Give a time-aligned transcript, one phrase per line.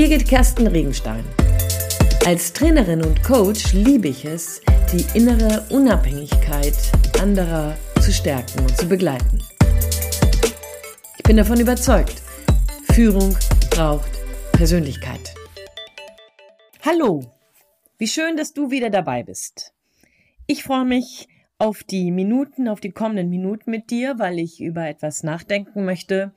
[0.00, 1.22] Birgit Kersten Regenstein.
[2.24, 6.74] Als Trainerin und Coach liebe ich es, die innere Unabhängigkeit
[7.20, 9.42] anderer zu stärken und zu begleiten.
[11.18, 12.22] Ich bin davon überzeugt,
[12.94, 13.36] Führung
[13.68, 14.10] braucht
[14.52, 15.34] Persönlichkeit.
[16.80, 17.20] Hallo,
[17.98, 19.74] wie schön, dass du wieder dabei bist.
[20.46, 24.88] Ich freue mich auf die Minuten, auf die kommenden Minuten mit dir, weil ich über
[24.88, 26.32] etwas nachdenken möchte,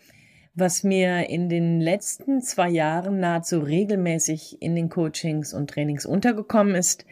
[0.55, 6.75] was mir in den letzten zwei Jahren nahezu regelmäßig in den Coachings und Trainings untergekommen
[6.75, 7.05] ist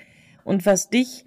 [0.43, 1.25] und was dich,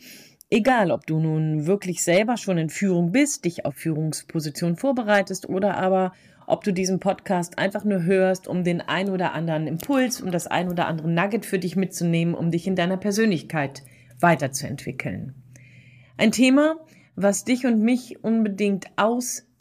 [0.51, 5.77] egal ob du nun wirklich selber schon in Führung bist, dich auf Führungsposition vorbereitest oder
[5.77, 6.13] aber
[6.47, 10.47] ob du diesen Podcast einfach nur hörst, um den ein oder anderen Impuls, um das
[10.47, 13.83] ein oder andere Nugget für dich mitzunehmen, um dich in deiner Persönlichkeit
[14.21, 15.35] weiterzuentwickeln.
[16.17, 16.77] Ein Thema,
[17.17, 18.87] was dich und mich unbedingt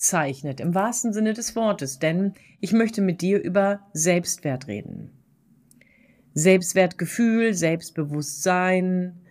[0.03, 5.11] auszeichnet, im wahrsten Sinne des Wortes, denn ich möchte mit dir über Selbstwert reden.
[6.33, 9.21] Selbstwertgefühl, Selbstbewusstsein,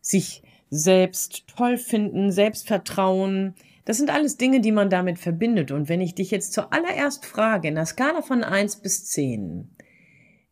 [0.00, 5.70] sich selbst toll finden, Selbstvertrauen, das sind alles Dinge, die man damit verbindet.
[5.70, 9.70] Und wenn ich dich jetzt zuallererst frage, in der Skala von eins bis zehn,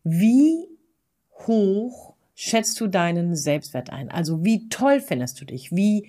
[0.04, 0.66] wie
[1.46, 4.10] hoch schätzt du deinen Selbstwert ein?
[4.10, 5.70] Also wie toll findest du dich?
[5.72, 6.08] Wie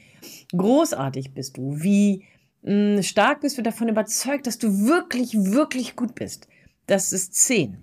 [0.56, 1.82] großartig bist du?
[1.82, 2.24] Wie
[2.62, 6.48] mm, stark bist du davon überzeugt, dass du wirklich, wirklich gut bist?
[6.86, 7.78] Das ist zehn.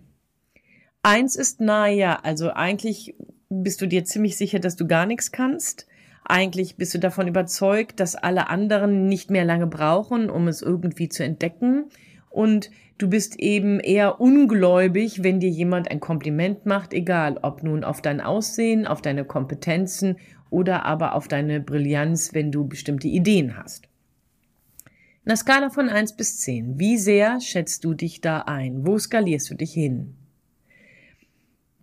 [1.02, 3.14] Eins ist naja, also eigentlich
[3.50, 5.86] bist du dir ziemlich sicher, dass du gar nichts kannst.
[6.24, 11.10] Eigentlich bist du davon überzeugt, dass alle anderen nicht mehr lange brauchen, um es irgendwie
[11.10, 11.90] zu entdecken.
[12.30, 17.84] Und du bist eben eher ungläubig, wenn dir jemand ein Kompliment macht, egal ob nun
[17.84, 20.16] auf dein Aussehen, auf deine Kompetenzen
[20.48, 23.88] oder aber auf deine Brillanz, wenn du bestimmte Ideen hast.
[25.26, 28.86] Der Skala von eins bis zehn, wie sehr schätzt du dich da ein?
[28.86, 30.16] Wo skalierst du dich hin?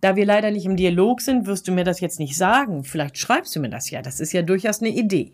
[0.00, 2.84] Da wir leider nicht im Dialog sind, wirst du mir das jetzt nicht sagen.
[2.84, 4.00] Vielleicht schreibst du mir das ja.
[4.00, 5.32] Das ist ja durchaus eine Idee.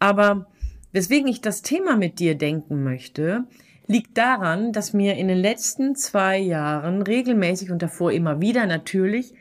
[0.00, 0.46] Aber
[0.92, 3.44] weswegen ich das Thema mit dir denken möchte,
[3.86, 9.34] liegt daran, dass mir in den letzten zwei Jahren regelmäßig und davor immer wieder natürlich,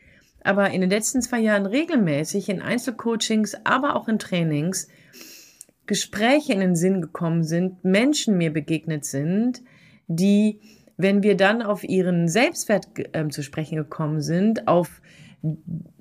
[0.43, 4.87] aber in den letzten zwei Jahren regelmäßig in Einzelcoachings, aber auch in Trainings
[5.89, 9.61] Gespräche in den Sinn gekommen sind, Menschen mir begegnet sind,
[10.07, 10.61] die
[10.99, 15.01] wenn wir dann auf ihren Selbstwert äh, zu sprechen gekommen sind, auf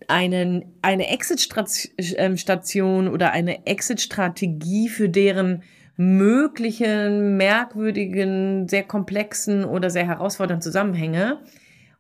[0.09, 5.63] einen, eine Exit-Station ähm, oder eine Exit-Strategie für deren
[5.97, 11.39] möglichen, merkwürdigen, sehr komplexen oder sehr herausfordernden Zusammenhänge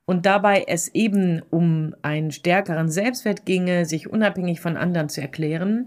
[0.04, 5.86] und dabei es eben um einen stärkeren Selbstwert ginge, sich unabhängig von anderen zu erklären,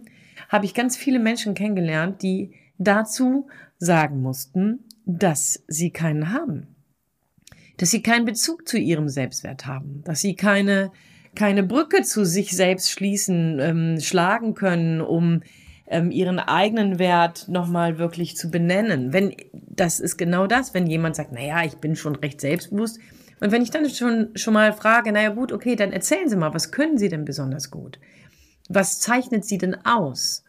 [0.51, 3.47] habe ich ganz viele Menschen kennengelernt, die dazu
[3.77, 6.67] sagen mussten, dass sie keinen haben
[7.81, 10.91] dass sie keinen Bezug zu ihrem Selbstwert haben, dass sie keine,
[11.35, 15.41] keine Brücke zu sich selbst schließen, ähm, schlagen können, um
[15.87, 19.13] ähm, ihren eigenen Wert nochmal wirklich zu benennen.
[19.13, 22.99] Wenn, das ist genau das, wenn jemand sagt, naja, ich bin schon recht selbstbewusst.
[23.39, 26.53] Und wenn ich dann schon, schon mal frage, naja gut, okay, dann erzählen Sie mal,
[26.53, 27.99] was können Sie denn besonders gut?
[28.73, 30.43] Was zeichnet Sie denn aus?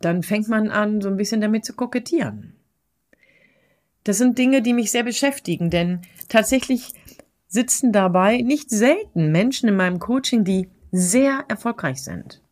[0.00, 2.54] Dann fängt man an, so ein bisschen damit zu kokettieren.
[4.02, 6.92] Das sind Dinge, die mich sehr beschäftigen, denn tatsächlich
[7.46, 12.42] sitzen dabei nicht selten Menschen in meinem Coaching, die sehr erfolgreich sind.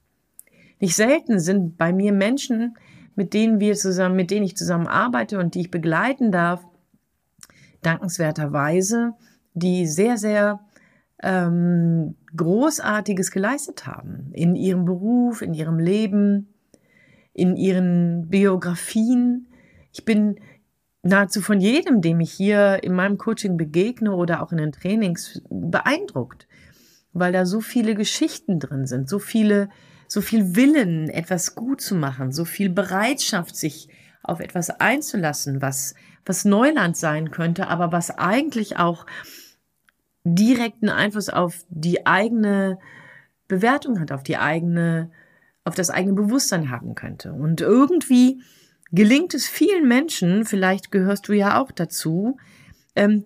[0.78, 2.78] Nicht selten sind bei mir Menschen,
[3.14, 6.64] mit denen wir zusammen, mit denen ich zusammen arbeite und die ich begleiten darf,
[7.82, 9.14] dankenswerterweise,
[9.54, 10.60] die sehr, sehr
[11.22, 16.54] ähm, Großartiges geleistet haben in ihrem Beruf, in ihrem Leben,
[17.34, 19.48] in ihren Biografien.
[19.92, 20.36] Ich bin
[21.02, 25.42] nahezu von jedem, dem ich hier in meinem Coaching begegne oder auch in den Trainings,
[25.50, 26.46] beeindruckt,
[27.12, 29.68] weil da so viele Geschichten drin sind, so viele,
[30.06, 33.88] so viel Willen, etwas gut zu machen, so viel Bereitschaft, sich
[34.22, 35.94] auf etwas einzulassen, was,
[36.24, 39.04] was Neuland sein könnte, aber was eigentlich auch
[40.24, 42.78] direkten Einfluss auf die eigene
[43.48, 45.10] Bewertung hat, auf die eigene,
[45.64, 47.32] auf das eigene Bewusstsein haben könnte.
[47.32, 48.42] Und irgendwie
[48.92, 52.36] gelingt es vielen Menschen, vielleicht gehörst du ja auch dazu,
[52.94, 53.24] ähm,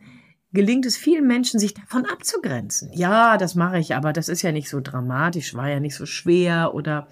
[0.52, 2.90] gelingt es vielen Menschen, sich davon abzugrenzen.
[2.92, 6.06] Ja, das mache ich, aber das ist ja nicht so dramatisch, war ja nicht so
[6.06, 7.08] schwer oder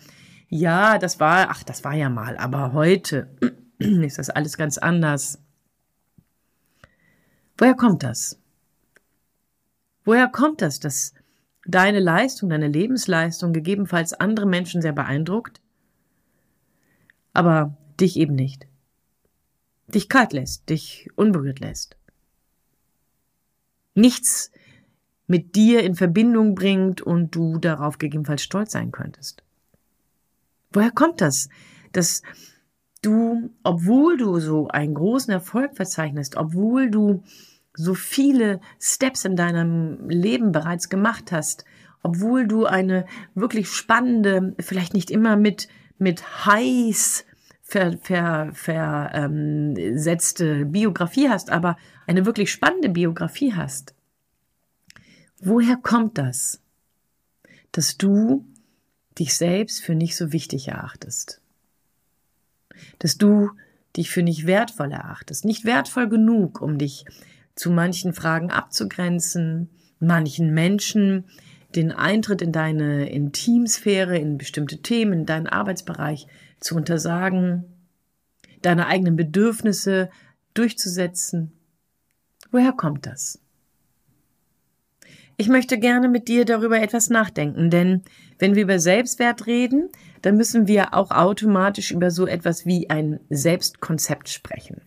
[0.49, 3.29] ja, das war, ach, das war ja mal, aber heute
[3.79, 5.41] ist das alles ganz anders.
[7.59, 8.41] Woher kommt das?
[10.05, 11.15] Woher kommt das, dass
[11.67, 15.61] deine Leistung, deine Lebensleistung gegebenenfalls andere Menschen sehr beeindruckt,
[17.33, 18.67] aber dich eben nicht.
[19.89, 21.97] Dich kalt lässt, dich unberührt lässt.
[23.95, 24.51] Nichts
[25.27, 29.43] mit dir in Verbindung bringt und du darauf gegebenenfalls stolz sein könntest.
[30.73, 31.49] Woher kommt das?
[31.93, 32.23] Dass
[33.01, 37.23] du, obwohl du so einen großen Erfolg verzeichnest, obwohl du
[37.75, 41.65] so viele Steps in deinem Leben bereits gemacht hast,
[42.03, 45.69] obwohl du eine wirklich spannende, vielleicht nicht immer mit,
[45.99, 47.25] mit heiß
[47.63, 51.77] ver, ver, versetzte ähm, Biografie hast, aber
[52.07, 53.95] eine wirklich spannende Biografie hast.
[55.41, 56.61] Woher kommt das,
[57.73, 58.47] dass du
[59.19, 61.41] dich selbst für nicht so wichtig erachtest?
[62.99, 63.51] Dass du
[63.97, 67.05] dich für nicht wertvoll erachtest, nicht wertvoll genug, um dich
[67.55, 71.25] zu manchen Fragen abzugrenzen, manchen Menschen
[71.75, 76.27] den Eintritt in deine Intimsphäre, in bestimmte Themen, in deinen Arbeitsbereich
[76.61, 77.65] zu untersagen,
[78.63, 80.11] deine eigenen Bedürfnisse
[80.55, 81.53] durchzusetzen.
[82.51, 83.41] Woher kommt das?
[85.37, 88.03] Ich möchte gerne mit dir darüber etwas nachdenken, denn
[88.39, 89.89] wenn wir über Selbstwert reden,
[90.23, 94.83] dann müssen wir auch automatisch über so etwas wie ein Selbstkonzept sprechen.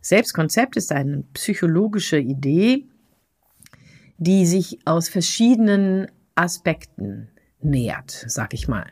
[0.00, 2.86] Selbstkonzept ist eine psychologische Idee,
[4.18, 7.28] die sich aus verschiedenen Aspekten
[7.60, 8.86] nähert, sag ich mal.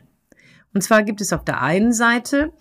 [0.73, 2.51] Und zwar gibt es auf der einen Seite,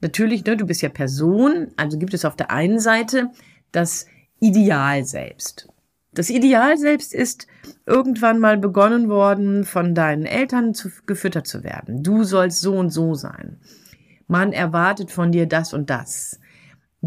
[0.00, 3.30] natürlich, ne, du bist ja Person, also gibt es auf der einen Seite
[3.72, 4.06] das
[4.40, 5.68] Ideal selbst.
[6.12, 7.46] Das Ideal selbst ist
[7.84, 12.02] irgendwann mal begonnen worden, von deinen Eltern zu, gefüttert zu werden.
[12.02, 13.58] Du sollst so und so sein.
[14.26, 16.40] Man erwartet von dir das und das.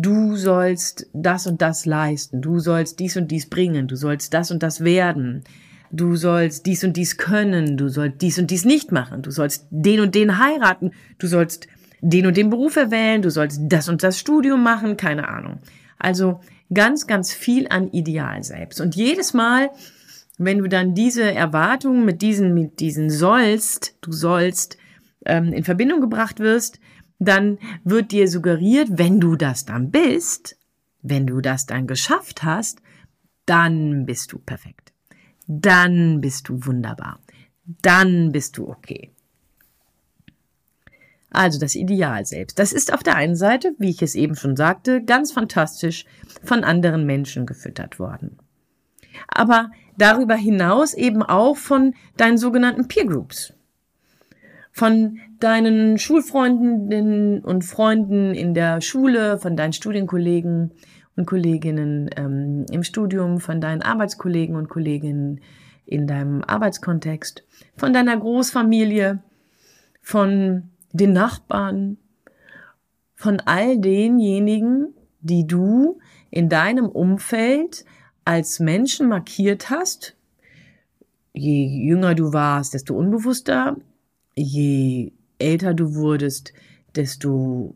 [0.02, 2.42] Du sollst das und das leisten.
[2.42, 3.88] Du sollst dies und dies bringen.
[3.88, 5.44] Du sollst das und das werden.
[5.92, 7.76] Du sollst dies und dies können.
[7.76, 9.24] Du sollst dies und dies nicht machen.
[9.24, 10.92] Du sollst den und den heiraten.
[11.18, 11.68] Du sollst
[12.02, 13.22] den und den Beruf erwählen.
[13.22, 14.96] Du sollst das und das Studium machen.
[14.96, 15.60] Keine Ahnung.
[15.98, 16.40] Also
[16.74, 18.80] ganz, ganz viel an Ideal selbst.
[18.80, 19.70] Und jedes Mal,
[20.38, 24.78] wenn du dann diese Erwartungen mit diesen, mit diesen sollst, du sollst,
[25.26, 26.80] ähm, in Verbindung gebracht wirst,
[27.20, 30.58] dann wird dir suggeriert, wenn du das dann bist,
[31.02, 32.82] wenn du das dann geschafft hast,
[33.46, 34.94] dann bist du perfekt.
[35.48, 37.20] Dann bist du wunderbar.
[37.82, 39.12] Dann bist du okay.
[41.32, 42.58] Also das Ideal selbst.
[42.58, 46.06] Das ist auf der einen Seite, wie ich es eben schon sagte, ganz fantastisch
[46.44, 48.38] von anderen Menschen gefüttert worden.
[49.28, 53.54] Aber darüber hinaus eben auch von deinen sogenannten Peer Groups.
[54.72, 60.72] Von deinen Schulfreundinnen und Freunden in der Schule, von deinen Studienkollegen
[61.16, 65.42] und Kolleginnen ähm, im Studium, von deinen Arbeitskollegen und Kolleginnen
[65.86, 67.44] in deinem Arbeitskontext,
[67.76, 69.20] von deiner Großfamilie,
[70.02, 71.98] von den Nachbarn,
[73.16, 76.00] von all denjenigen, die du
[76.30, 77.86] in deinem Umfeld
[78.24, 80.16] als Menschen markiert hast.
[81.34, 83.76] Je jünger du warst, desto unbewusster.
[84.42, 86.54] Je älter du wurdest,
[86.96, 87.76] desto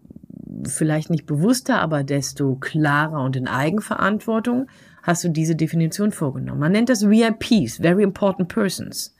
[0.65, 4.67] vielleicht nicht bewusster, aber desto klarer und in Eigenverantwortung
[5.01, 6.59] hast du diese Definition vorgenommen.
[6.59, 9.15] Man nennt das VIPs, Very Important Persons.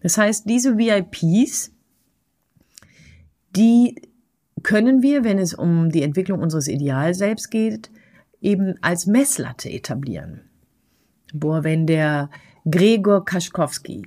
[0.00, 1.72] Das heißt, diese VIPs
[3.56, 4.00] die
[4.62, 7.90] können wir, wenn es um die Entwicklung unseres Idealselbst geht,
[8.40, 10.42] eben als Messlatte etablieren.
[11.32, 12.30] Boah, wenn der
[12.64, 14.02] Gregor Kaschkowski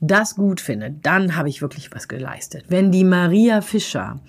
[0.00, 2.66] das gut findet, dann habe ich wirklich was geleistet.
[2.68, 4.20] Wenn die Maria Fischer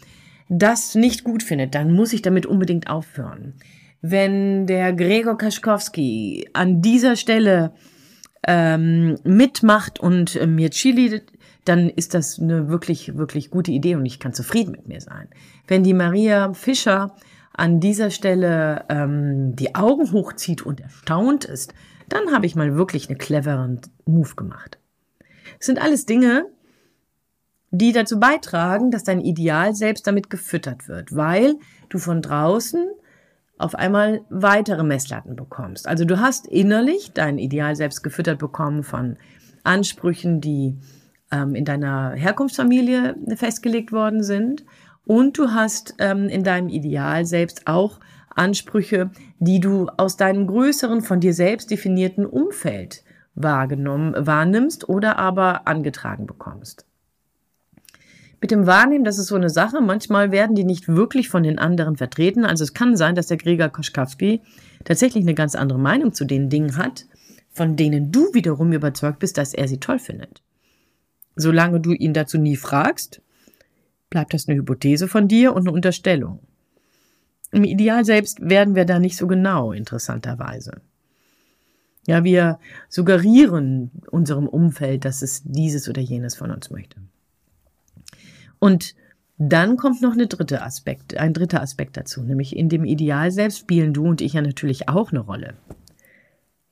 [0.50, 3.56] das nicht gut findet, dann muss ich damit unbedingt aufhören.
[4.02, 7.74] Wenn der Gregor Kaschkowski an dieser Stelle
[8.48, 11.22] ähm, mitmacht und äh, mir Chili
[11.66, 15.28] dann ist das eine wirklich, wirklich gute Idee und ich kann zufrieden mit mir sein.
[15.68, 17.16] Wenn die Maria Fischer
[17.54, 21.74] an dieser Stelle ähm, die Augen hochzieht und erstaunt ist,
[22.08, 24.78] dann habe ich mal wirklich einen cleveren Move gemacht.
[25.60, 26.46] Es sind alles Dinge,
[27.72, 31.56] die dazu beitragen, dass dein Ideal selbst damit gefüttert wird, weil
[31.90, 32.88] du von draußen
[33.58, 35.88] auf einmal weitere Messlatten bekommst.
[35.88, 39.18] Also du hast innerlich dein Ideal selbst gefüttert bekommen von
[39.64, 40.78] Ansprüchen, die
[41.32, 44.66] ähm, in deiner Herkunftsfamilie festgelegt worden sind.
[45.06, 51.02] Und du hast ähm, in deinem Ideal selbst auch Ansprüche, die du aus deinem größeren,
[51.02, 53.05] von dir selbst definierten Umfeld
[53.36, 56.86] wahrgenommen, wahrnimmst oder aber angetragen bekommst.
[58.42, 59.82] Mit dem Wahrnehmen, das ist so eine Sache.
[59.82, 62.46] Manchmal werden die nicht wirklich von den anderen vertreten.
[62.46, 64.42] Also es kann sein, dass der Gregor Koschkowski
[64.84, 67.06] tatsächlich eine ganz andere Meinung zu den Dingen hat,
[67.52, 70.44] von denen du wiederum überzeugt bist, dass er sie toll findet.
[71.36, 73.22] Solange du ihn dazu nie fragst,
[74.10, 76.40] bleibt das eine Hypothese von dir und eine Unterstellung.
[77.52, 80.82] Im Ideal selbst werden wir da nicht so genau, interessanterweise.
[82.08, 86.98] Ja, wir suggerieren unserem Umfeld, dass es dieses oder jenes von uns möchte.
[88.60, 88.96] Und
[89.38, 93.60] dann kommt noch eine dritte Aspekt, ein dritter Aspekt dazu, nämlich in dem Ideal selbst
[93.60, 95.56] spielen du und ich ja natürlich auch eine Rolle.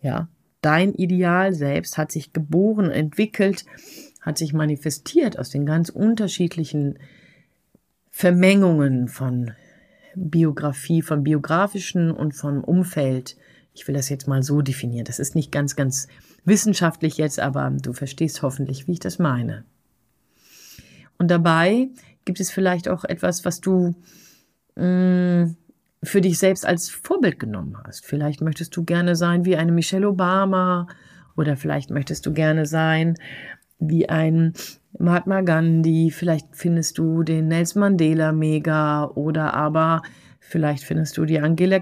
[0.01, 0.29] Ja,
[0.61, 3.65] dein Ideal selbst hat sich geboren, entwickelt,
[4.21, 6.99] hat sich manifestiert aus den ganz unterschiedlichen
[8.09, 9.51] Vermengungen von
[10.15, 13.35] Biografie, von biografischen und vom Umfeld.
[13.73, 15.05] Ich will das jetzt mal so definieren.
[15.05, 16.07] Das ist nicht ganz, ganz
[16.45, 19.65] wissenschaftlich jetzt, aber du verstehst hoffentlich, wie ich das meine.
[21.17, 21.89] Und dabei
[22.25, 23.95] gibt es vielleicht auch etwas, was du
[24.75, 25.57] mh, mm,
[26.03, 28.05] für dich selbst als Vorbild genommen hast.
[28.05, 30.87] Vielleicht möchtest du gerne sein wie eine Michelle Obama
[31.35, 33.15] oder vielleicht möchtest du gerne sein
[33.79, 34.53] wie ein
[34.97, 40.03] Mahatma Gandhi, vielleicht findest du den Nelson Mandela mega oder aber
[40.47, 41.81] vielleicht findest du die Angela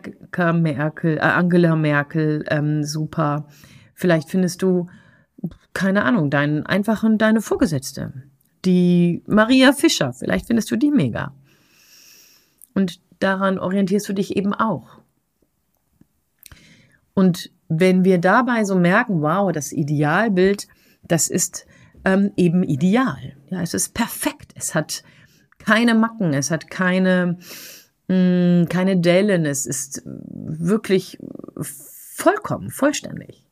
[0.54, 3.48] Merkel, äh, Angela Merkel ähm, super.
[3.94, 4.88] Vielleicht findest du,
[5.74, 8.14] keine Ahnung, deinen einfachen, deine Vorgesetzte,
[8.66, 11.34] die Maria Fischer, vielleicht findest du die mega.
[12.74, 15.00] Und daran orientierst du dich eben auch.
[17.14, 20.68] Und wenn wir dabei so merken, wow, das Idealbild,
[21.04, 21.66] das ist
[22.06, 23.36] ähm, eben ideal.
[23.50, 24.54] Ja, es ist perfekt.
[24.56, 25.04] Es hat
[25.60, 27.38] keine Macken, es hat keine,
[28.12, 31.18] mh, mm, keine Dellen, es ist wirklich
[31.62, 33.46] vollkommen, vollständig.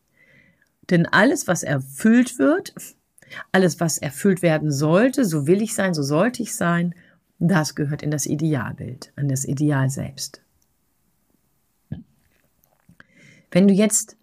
[0.89, 2.73] Denn alles, was erfüllt wird,
[3.51, 6.95] alles, was erfüllt werden sollte, so will ich sein, so sollte ich sein,
[7.37, 10.41] das gehört in das Idealbild, an das Ideal selbst.
[13.51, 14.17] Wenn du jetzt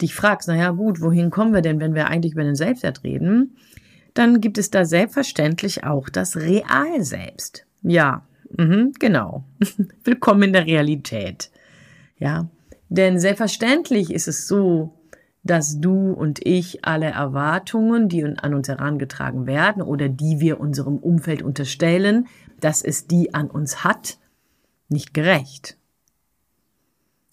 [0.00, 3.56] dich fragst, naja gut, wohin kommen wir denn, wenn wir eigentlich über den Selbstwert reden,
[4.14, 7.66] dann gibt es da selbstverständlich auch das Real selbst.
[7.82, 9.44] Ja, mhm, genau.
[10.04, 11.50] Willkommen in der Realität.
[12.18, 12.48] Ja,
[12.88, 14.94] denn selbstverständlich ist es so,
[15.42, 20.96] dass du und ich alle Erwartungen, die an uns herangetragen werden oder die wir unserem
[20.96, 22.26] Umfeld unterstellen,
[22.60, 24.18] dass es die an uns hat,
[24.88, 25.76] nicht gerecht.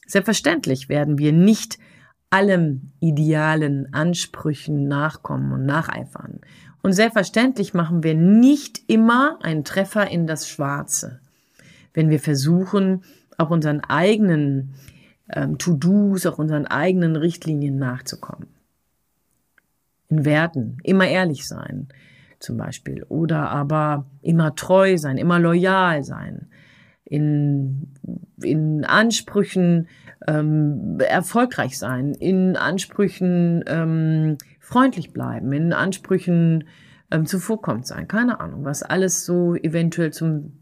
[0.08, 1.80] Selbstverständlich werden wir nicht
[2.30, 6.42] allem idealen Ansprüchen nachkommen und nacheifern.
[6.82, 11.20] Und selbstverständlich machen wir nicht immer einen Treffer in das Schwarze,
[11.94, 13.04] wenn wir versuchen,
[13.38, 14.74] auch unseren eigenen
[15.32, 18.48] ähm, To-Dos, auch unseren eigenen Richtlinien nachzukommen.
[20.10, 21.88] In Werten, immer ehrlich sein,
[22.40, 26.48] zum Beispiel, oder aber immer treu sein, immer loyal sein,
[27.06, 27.94] in,
[28.42, 29.88] in Ansprüchen
[30.28, 34.38] ähm, erfolgreich sein, in Ansprüchen ähm,
[34.72, 36.66] freundlich bleiben, in Ansprüchen
[37.12, 40.60] ähm, zuvorkommt sein, keine Ahnung, was alles so eventuell zum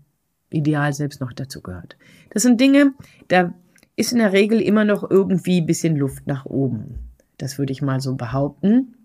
[0.49, 1.95] Ideal selbst noch dazu gehört.
[2.31, 2.93] Das sind Dinge,
[3.27, 3.53] da
[3.95, 7.11] ist in der Regel immer noch irgendwie ein bisschen Luft nach oben.
[7.37, 8.95] Das würde ich mal so behaupten.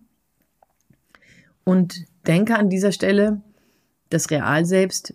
[1.64, 3.42] Und denke an dieser Stelle,
[4.08, 5.14] das Real selbst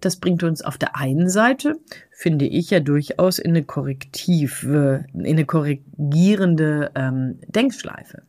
[0.00, 1.78] das bringt uns auf der einen Seite,
[2.10, 8.22] finde ich ja durchaus in eine korrektive, in eine korrigierende ähm, Denkschleife.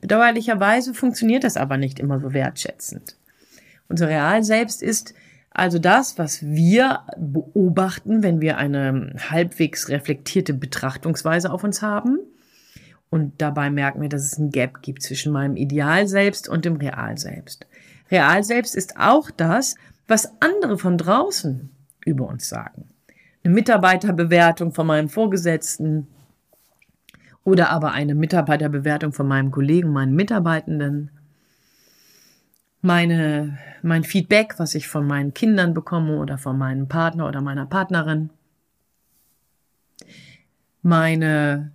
[0.00, 3.16] Bedauerlicherweise funktioniert das aber nicht immer so wertschätzend.
[3.88, 5.14] Unser Real selbst ist
[5.50, 12.18] also das, was wir beobachten, wenn wir eine halbwegs reflektierte Betrachtungsweise auf uns haben.
[13.10, 16.76] Und dabei merken wir, dass es ein Gap gibt zwischen meinem Ideal selbst und dem
[16.76, 17.66] Real selbst.
[18.10, 19.74] Real selbst ist auch das,
[20.06, 21.70] was andere von draußen
[22.04, 22.88] über uns sagen.
[23.42, 26.06] Eine Mitarbeiterbewertung von meinem Vorgesetzten
[27.48, 31.10] oder aber eine Mitarbeiterbewertung von meinem Kollegen, meinen Mitarbeitenden.
[32.82, 37.64] Meine, mein Feedback, was ich von meinen Kindern bekomme oder von meinem Partner oder meiner
[37.64, 38.28] Partnerin.
[40.82, 41.72] Meine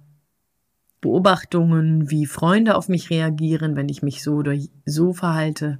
[1.02, 5.80] Beobachtungen, wie Freunde auf mich reagieren, wenn ich mich so oder so verhalte.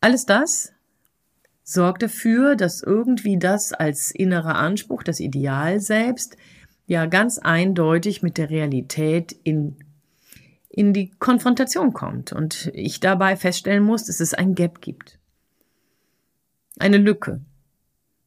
[0.00, 0.72] Alles das
[1.62, 6.36] sorgt dafür, dass irgendwie das als innerer Anspruch, das Ideal selbst,
[6.86, 9.76] ja ganz eindeutig mit der Realität in,
[10.68, 15.18] in die Konfrontation kommt und ich dabei feststellen muss, dass es ein Gap gibt.
[16.78, 17.40] Eine Lücke.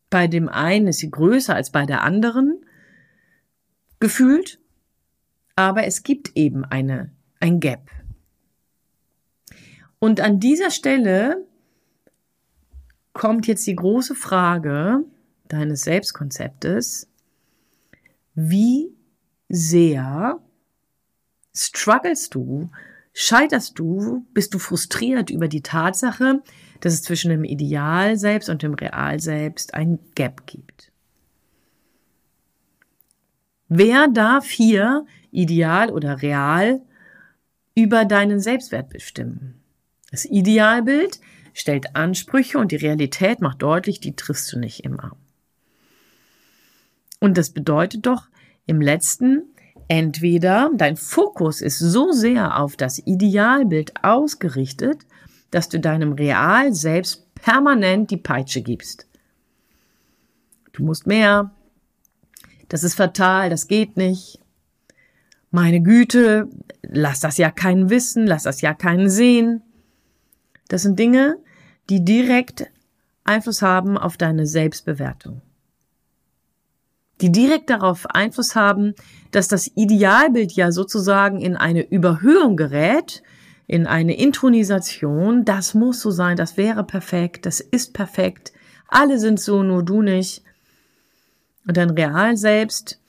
[0.09, 2.63] Bei dem einen ist sie größer als bei der anderen,
[3.99, 4.59] gefühlt,
[5.55, 7.89] aber es gibt eben eine, ein Gap.
[9.99, 11.45] Und an dieser Stelle
[13.13, 15.03] kommt jetzt die große Frage
[15.47, 17.09] deines Selbstkonzeptes,
[18.35, 18.93] wie
[19.49, 20.39] sehr
[21.53, 22.69] strugglest du,
[23.13, 26.43] scheiterst du, bist du frustriert über die Tatsache,
[26.81, 30.91] dass es zwischen dem Ideal selbst und dem Real selbst ein Gap gibt.
[33.67, 36.81] Wer darf hier ideal oder real
[37.73, 39.61] über deinen Selbstwert bestimmen?
[40.11, 41.19] Das Idealbild
[41.53, 45.17] stellt Ansprüche und die Realität macht deutlich, die triffst du nicht immer.
[47.19, 48.27] Und das bedeutet doch
[48.65, 49.43] im letzten,
[49.87, 55.05] entweder dein Fokus ist so sehr auf das Idealbild ausgerichtet,
[55.51, 59.07] dass du deinem Real selbst permanent die Peitsche gibst.
[60.73, 61.51] Du musst mehr.
[62.67, 64.39] Das ist fatal, das geht nicht.
[65.51, 66.49] Meine Güte,
[66.81, 69.61] lass das ja keinen wissen, lass das ja keinen sehen.
[70.67, 71.37] Das sind Dinge,
[71.89, 72.65] die direkt
[73.23, 75.41] Einfluss haben auf deine Selbstbewertung.
[77.21, 78.93] Die direkt darauf Einfluss haben,
[79.31, 83.23] dass das Idealbild ja sozusagen in eine Überhöhung gerät,
[83.67, 85.45] in eine Intronisation.
[85.45, 88.51] Das muss so sein, das wäre perfekt, das ist perfekt.
[88.87, 90.43] Alle sind so, nur du nicht.
[91.67, 92.99] Und dein Real selbst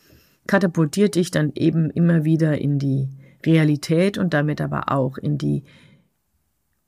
[0.46, 3.08] katapultiert dich dann eben immer wieder in die
[3.44, 5.64] Realität und damit aber auch in die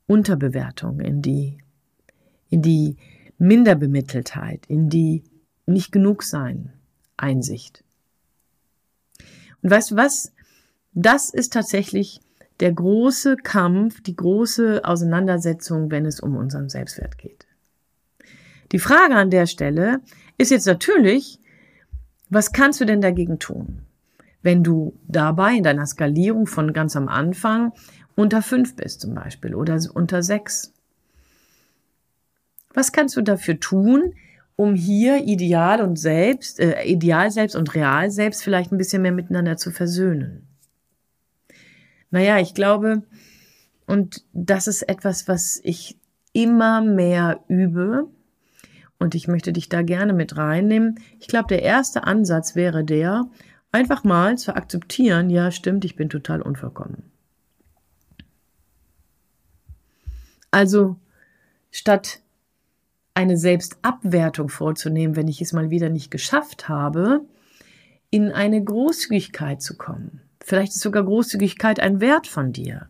[0.07, 1.59] Unterbewertung, in die,
[2.49, 2.97] in die
[3.37, 5.23] Minderbemitteltheit, in die
[5.65, 6.73] nicht genug sein,
[7.19, 7.83] Einsicht.
[9.61, 10.31] Und weißt du was?
[10.93, 12.21] Das ist tatsächlich
[12.59, 17.47] der große Kampf, die große Auseinandersetzung, wenn es um unseren Selbstwert geht.
[18.71, 20.01] Die Frage an der Stelle
[20.37, 21.39] ist jetzt natürlich,
[22.29, 23.83] was kannst du denn dagegen tun?
[24.41, 27.73] Wenn du dabei in deiner Skalierung von ganz am Anfang
[28.15, 30.73] unter fünf bist zum Beispiel oder unter sechs.
[32.73, 34.13] Was kannst du dafür tun,
[34.59, 39.13] um hier Ideal und Selbst, äh, Ideal selbst und Real selbst vielleicht ein bisschen mehr
[39.13, 40.49] miteinander zu versöhnen?
[42.11, 43.03] Naja, ich glaube,
[43.85, 45.97] und das ist etwas, was ich
[46.33, 48.09] immer mehr übe,
[49.01, 50.99] und ich möchte dich da gerne mit reinnehmen.
[51.21, 53.29] Ich glaube, der erste Ansatz wäre der,
[53.71, 57.09] einfach mal zu akzeptieren, ja, stimmt, ich bin total unvollkommen.
[60.51, 60.97] Also
[61.71, 62.19] statt
[63.19, 67.25] eine Selbstabwertung vorzunehmen, wenn ich es mal wieder nicht geschafft habe,
[68.09, 70.21] in eine Großzügigkeit zu kommen.
[70.39, 72.87] Vielleicht ist sogar Großzügigkeit ein Wert von dir.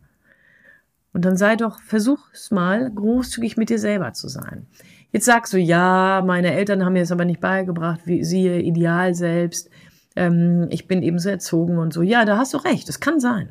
[1.13, 4.67] Und dann sei doch, versuch es mal, großzügig mit dir selber zu sein.
[5.11, 9.15] Jetzt sagst du, ja, meine Eltern haben mir das aber nicht beigebracht, wie siehe ideal
[9.15, 9.71] selbst.
[10.15, 12.03] Ähm, ich bin eben so erzogen und so.
[12.03, 13.49] Ja, da hast du recht, das kann sein.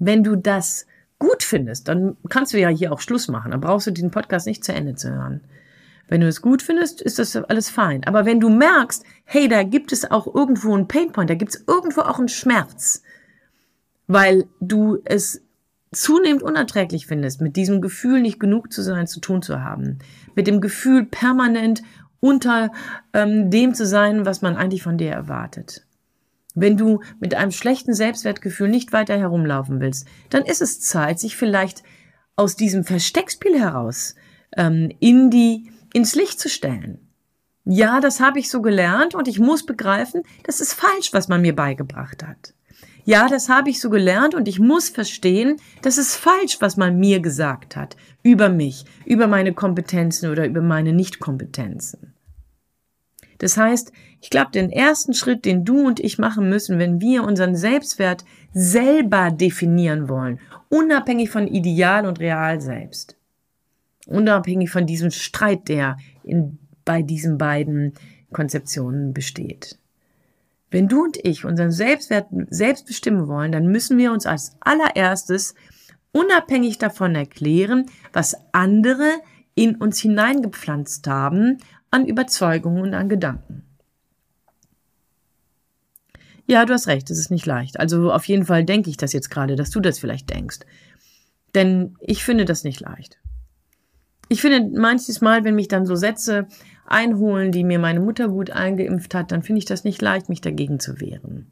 [0.00, 0.86] Wenn du das
[1.18, 3.50] gut findest, dann kannst du ja hier auch Schluss machen.
[3.52, 5.40] Dann brauchst du diesen Podcast nicht zu Ende zu hören.
[6.08, 8.04] Wenn du es gut findest, ist das alles fein.
[8.04, 11.64] Aber wenn du merkst, hey, da gibt es auch irgendwo einen Painpoint, da gibt es
[11.66, 13.02] irgendwo auch einen Schmerz,
[14.06, 15.42] weil du es
[15.92, 19.98] zunehmend unerträglich findest, mit diesem Gefühl nicht genug zu sein, zu tun zu haben,
[20.34, 21.82] mit dem Gefühl permanent
[22.20, 22.72] unter
[23.12, 25.85] ähm, dem zu sein, was man eigentlich von dir erwartet,
[26.56, 31.36] wenn du mit einem schlechten Selbstwertgefühl nicht weiter herumlaufen willst, dann ist es Zeit, sich
[31.36, 31.84] vielleicht
[32.34, 34.16] aus diesem Versteckspiel heraus
[34.56, 36.98] ähm, in die, ins Licht zu stellen.
[37.64, 41.42] Ja, das habe ich so gelernt und ich muss begreifen, das ist falsch, was man
[41.42, 42.54] mir beigebracht hat.
[43.04, 46.98] Ja, das habe ich so gelernt und ich muss verstehen, das ist falsch, was man
[46.98, 52.15] mir gesagt hat über mich, über meine Kompetenzen oder über meine Nichtkompetenzen.
[53.38, 57.24] Das heißt, ich glaube, den ersten Schritt, den du und ich machen müssen, wenn wir
[57.24, 63.16] unseren Selbstwert selber definieren wollen, unabhängig von Ideal und Real selbst,
[64.06, 67.92] unabhängig von diesem Streit, der in, bei diesen beiden
[68.32, 69.78] Konzeptionen besteht.
[70.70, 75.54] Wenn du und ich unseren Selbstwert selbst bestimmen wollen, dann müssen wir uns als allererstes
[76.12, 79.08] unabhängig davon erklären, was andere
[79.54, 81.58] in uns hineingepflanzt haben
[81.90, 83.62] an Überzeugungen und an Gedanken.
[86.46, 87.80] Ja, du hast recht, es ist nicht leicht.
[87.80, 90.60] Also auf jeden Fall denke ich das jetzt gerade, dass du das vielleicht denkst.
[91.54, 93.18] Denn ich finde das nicht leicht.
[94.28, 96.46] Ich finde manches Mal, wenn mich dann so Sätze
[96.86, 100.40] einholen, die mir meine Mutter gut eingeimpft hat, dann finde ich das nicht leicht, mich
[100.40, 101.46] dagegen zu wehren.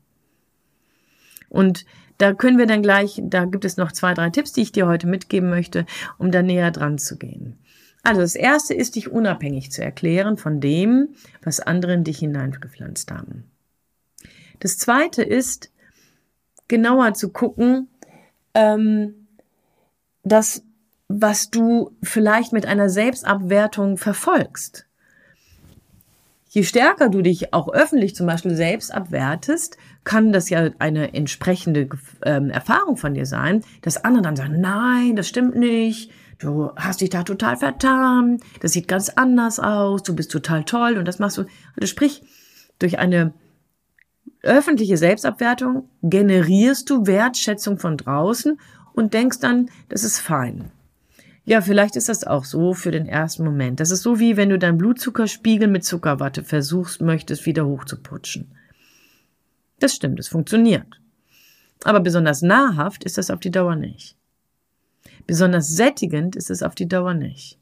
[1.48, 1.84] Und
[2.18, 4.86] da können wir dann gleich, da gibt es noch zwei, drei Tipps, die ich dir
[4.86, 5.86] heute mitgeben möchte,
[6.18, 7.58] um da näher dran zu gehen.
[8.04, 11.08] Also das erste ist, dich unabhängig zu erklären von dem,
[11.42, 13.50] was andere in dich hineingepflanzt haben.
[14.60, 15.72] Das zweite ist,
[16.68, 17.88] genauer zu gucken,
[18.52, 19.26] ähm,
[20.22, 20.62] das,
[21.08, 24.86] was du vielleicht mit einer Selbstabwertung verfolgst.
[26.48, 31.88] Je stärker du dich auch öffentlich zum Beispiel selbst abwertest, kann das ja eine entsprechende
[32.24, 37.00] ähm, Erfahrung von dir sein, dass andere dann sagen, nein, das stimmt nicht, du hast
[37.00, 41.18] dich da total vertan, das sieht ganz anders aus, du bist total toll und das
[41.18, 41.44] machst du.
[41.76, 42.22] Also sprich,
[42.78, 43.32] durch eine
[44.42, 48.58] öffentliche Selbstabwertung generierst du Wertschätzung von draußen
[48.92, 50.70] und denkst dann, das ist fein.
[51.46, 53.80] Ja, vielleicht ist das auch so für den ersten Moment.
[53.80, 58.52] Das ist so wie wenn du deinen Blutzuckerspiegel mit Zuckerwatte versuchst, möchtest wieder hochzuputschen.
[59.78, 61.00] Das stimmt, es funktioniert.
[61.82, 64.16] Aber besonders nahrhaft ist das auf die Dauer nicht.
[65.26, 67.58] Besonders sättigend ist es auf die Dauer nicht.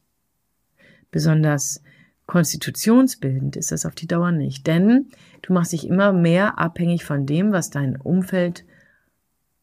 [1.11, 1.83] Besonders
[2.27, 4.66] konstitutionsbildend ist das auf die Dauer nicht.
[4.66, 5.09] Denn
[5.42, 8.64] du machst dich immer mehr abhängig von dem, was dein Umfeld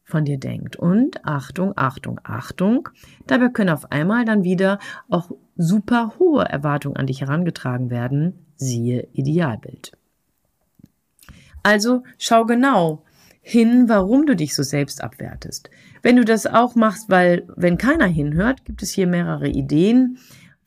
[0.04, 0.76] von dir denkt.
[0.76, 2.90] Und Achtung, Achtung, Achtung,
[3.28, 9.08] dabei können auf einmal dann wieder auch super hohe Erwartungen an dich herangetragen werden, siehe
[9.14, 9.92] Idealbild.
[11.64, 13.04] Also schau genau
[13.42, 15.70] hin, warum du dich so selbst abwertest.
[16.02, 20.18] Wenn du das auch machst, weil wenn keiner hinhört, gibt es hier mehrere Ideen,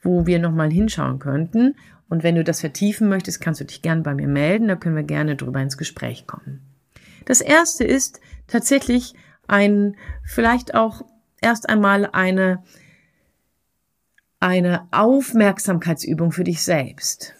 [0.03, 1.75] wo wir nochmal hinschauen könnten.
[2.09, 4.97] Und wenn du das vertiefen möchtest, kannst du dich gerne bei mir melden, da können
[4.97, 6.61] wir gerne drüber ins Gespräch kommen.
[7.25, 9.15] Das erste ist tatsächlich
[9.47, 11.03] ein, vielleicht auch
[11.41, 12.63] erst einmal eine,
[14.41, 17.35] eine Aufmerksamkeitsübung für dich selbst.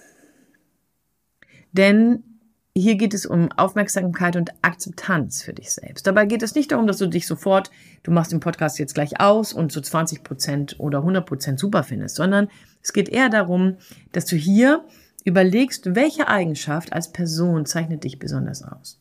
[1.73, 2.32] Denn
[2.75, 6.07] hier geht es um Aufmerksamkeit und Akzeptanz für dich selbst.
[6.07, 7.71] Dabei geht es nicht darum, dass du dich sofort,
[8.03, 11.83] du machst den Podcast jetzt gleich aus und so 20 Prozent oder 100 Prozent super
[11.83, 12.49] findest, sondern
[12.83, 13.77] es geht eher darum,
[14.13, 14.85] dass du hier
[15.25, 18.99] überlegst, welche Eigenschaft als Person zeichnet dich besonders aus.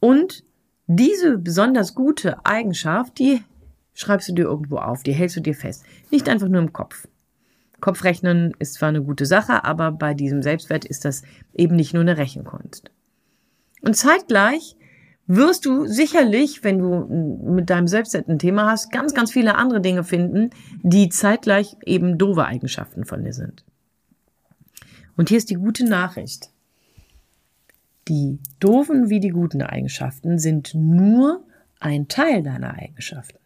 [0.00, 0.44] Und
[0.86, 3.42] diese besonders gute Eigenschaft, die
[3.94, 5.84] schreibst du dir irgendwo auf, die hältst du dir fest.
[6.10, 7.06] Nicht einfach nur im Kopf.
[7.84, 11.20] Kopfrechnen ist zwar eine gute Sache, aber bei diesem Selbstwert ist das
[11.52, 12.90] eben nicht nur eine Rechenkunst.
[13.82, 14.74] Und zeitgleich
[15.26, 19.82] wirst du sicherlich, wenn du mit deinem Selbstwert ein Thema hast, ganz, ganz viele andere
[19.82, 20.48] Dinge finden,
[20.82, 23.66] die zeitgleich eben doofe Eigenschaften von dir sind.
[25.18, 26.48] Und hier ist die gute Nachricht.
[28.08, 31.44] Die doofen wie die guten Eigenschaften sind nur
[31.80, 33.40] ein Teil deiner Eigenschaften.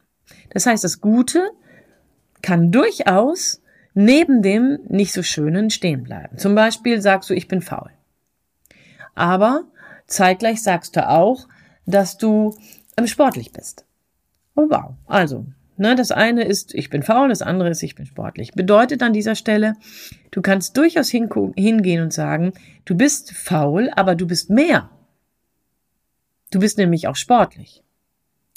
[0.51, 1.51] Das heißt, das Gute
[2.41, 3.61] kann durchaus
[3.95, 6.39] neben dem nicht so schönen stehen bleiben.
[6.39, 7.91] Zum Beispiel sagst du, ich bin faul.
[9.15, 9.65] Aber
[10.07, 11.49] zeitgleich sagst du auch,
[11.87, 12.57] dass du
[12.97, 13.85] ähm, sportlich bist.
[14.55, 14.95] Oh wow.
[15.07, 15.47] Also,
[15.81, 18.53] Ne, das eine ist, ich bin faul, das andere ist, ich bin sportlich.
[18.53, 19.75] Bedeutet an dieser Stelle,
[20.33, 22.53] du kannst durchaus hingehen und sagen,
[22.85, 24.91] du bist faul, aber du bist mehr.
[26.51, 27.85] Du bist nämlich auch sportlich.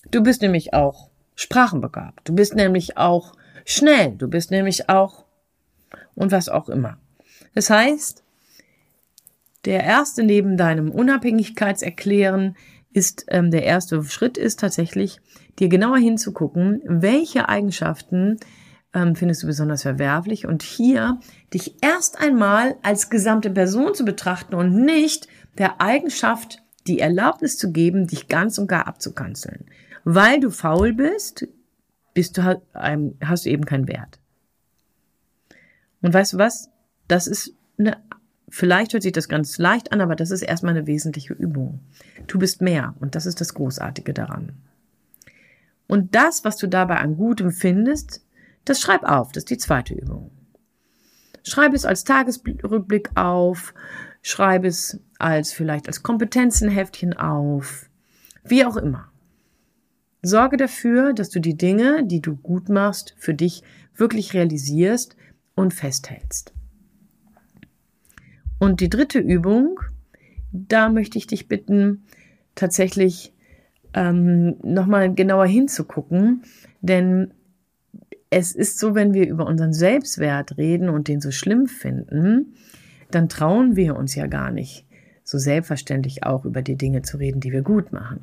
[0.10, 2.28] Du bist nämlich auch sprachenbegabt.
[2.28, 3.34] Du bist nämlich auch
[3.66, 4.12] schnell.
[4.18, 5.26] Du bist nämlich auch
[6.16, 6.98] und was auch immer.
[7.54, 8.24] Das heißt,
[9.66, 12.56] der erste neben deinem Unabhängigkeitserklären
[12.94, 15.22] ist ähm, der erste Schritt ist tatsächlich,
[15.60, 18.38] dir genauer hinzugucken, welche Eigenschaften
[18.94, 21.20] ähm, findest du besonders verwerflich und hier
[21.54, 27.72] dich erst einmal als gesamte Person zu betrachten und nicht der Eigenschaft die Erlaubnis zu
[27.72, 29.66] geben, dich ganz und gar abzukanzeln.
[30.04, 31.48] Weil du faul bist,
[32.14, 34.20] bist du halt, hast du eben keinen Wert.
[36.02, 36.70] Und weißt du was?
[37.08, 37.98] Das ist eine
[38.54, 41.80] Vielleicht hört sich das ganz leicht an, aber das ist erstmal eine wesentliche Übung.
[42.28, 44.52] Du bist mehr und das ist das Großartige daran.
[45.88, 48.26] Und das, was du dabei an Gutem findest,
[48.66, 49.32] das schreib auf.
[49.32, 50.32] Das ist die zweite Übung.
[51.44, 53.74] Schreib es als Tagesrückblick auf,
[54.22, 57.90] schreib es als vielleicht als Kompetenzenheftchen auf,
[58.44, 59.11] wie auch immer.
[60.22, 63.64] Sorge dafür, dass du die Dinge, die du gut machst, für dich
[63.96, 65.16] wirklich realisierst
[65.56, 66.54] und festhältst.
[68.60, 69.80] Und die dritte Übung,
[70.52, 72.04] da möchte ich dich bitten,
[72.54, 73.34] tatsächlich
[73.94, 76.44] ähm, nochmal genauer hinzugucken,
[76.82, 77.34] denn
[78.30, 82.54] es ist so, wenn wir über unseren Selbstwert reden und den so schlimm finden,
[83.10, 84.86] dann trauen wir uns ja gar nicht,
[85.24, 88.22] so selbstverständlich auch über die Dinge zu reden, die wir gut machen.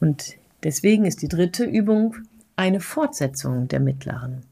[0.00, 2.16] Und deswegen ist die dritte Übung
[2.56, 4.44] eine Fortsetzung der mittleren.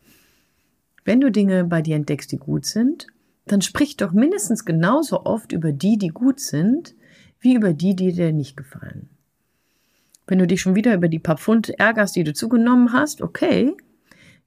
[1.05, 3.09] Wenn du Dinge bei dir entdeckst, die gut sind,
[3.47, 6.95] dann sprich doch mindestens genauso oft über die, die gut sind,
[7.41, 9.09] wie über die, die dir nicht gefallen.
[10.27, 13.75] Wenn du dich schon wieder über die paar Pfund ärgerst, die du zugenommen hast, okay.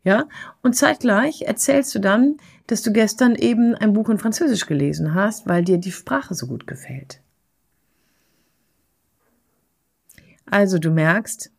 [0.04, 0.28] Ja,
[0.62, 5.48] und zeitgleich erzählst du dann, dass du gestern eben ein Buch in Französisch gelesen hast,
[5.48, 7.22] weil dir die Sprache so gut gefällt.
[10.46, 11.52] Also du merkst,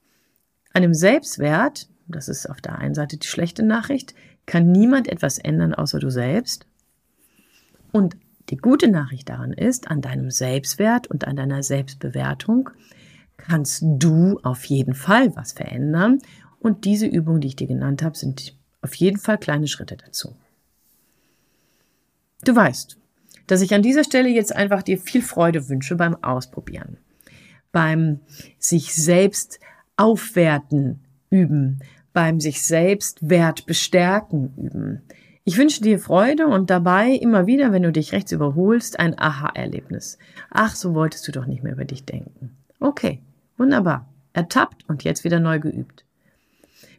[0.77, 5.39] an dem Selbstwert, das ist auf der einen Seite die schlechte Nachricht, kann niemand etwas
[5.39, 6.67] ändern außer du selbst.
[7.93, 8.19] Und
[8.51, 12.69] die gute Nachricht daran ist, an deinem Selbstwert und an deiner Selbstbewertung
[13.39, 16.19] kannst du auf jeden Fall was verändern.
[16.61, 20.37] Und diese Übungen, die ich dir genannt habe, sind auf jeden Fall kleine Schritte dazu.
[22.45, 22.99] Du weißt,
[23.47, 26.99] dass ich an dieser Stelle jetzt einfach dir viel Freude wünsche beim Ausprobieren,
[27.73, 28.21] beim
[28.59, 29.59] sich selbst
[29.97, 31.81] aufwerten üben,
[32.13, 35.03] beim sich selbst Wert bestärken üben.
[35.45, 40.19] Ich wünsche dir Freude und dabei immer wieder, wenn du dich rechts überholst, ein Aha-Erlebnis.
[40.51, 42.57] Ach, so wolltest du doch nicht mehr über dich denken.
[42.81, 43.21] Okay,
[43.57, 44.09] wunderbar.
[44.33, 46.05] Ertappt und jetzt wieder neu geübt.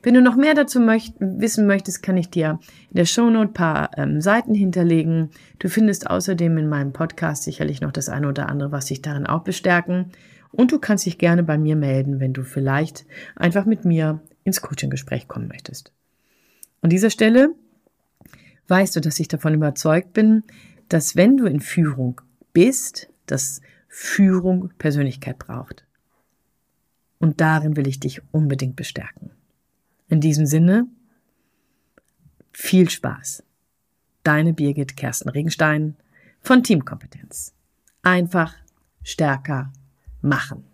[0.02, 3.92] Wenn du noch mehr dazu möcht wissen möchtest, kann ich dir in der Shownote paar
[3.98, 5.32] ähm, Seiten hinterlegen.
[5.60, 9.26] Du findest außerdem in meinem Podcast sicherlich noch das eine oder andere, was dich darin
[9.26, 10.12] auch bestärken.
[10.52, 13.06] Und du kannst dich gerne bei mir melden, wenn du vielleicht
[13.36, 15.92] einfach mit mir ins Coaching-Gespräch kommen möchtest.
[16.82, 17.50] An dieser Stelle
[18.68, 20.44] weißt du, dass ich davon überzeugt bin,
[20.90, 22.22] dass wenn du in Führung
[22.54, 25.86] bist, dass Führung Persönlichkeit braucht.
[27.20, 29.32] Und darin will ich dich unbedingt bestärken.
[30.08, 30.88] In diesem Sinne,
[32.54, 33.44] viel Spaß.
[34.24, 35.96] Deine Birgit Kersten Regenstein
[36.42, 37.54] von Teamkompetenz.
[38.04, 38.56] Einfach
[39.04, 39.72] stärker
[40.22, 40.67] machen.